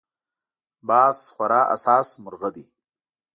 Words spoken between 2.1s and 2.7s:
مرغه دی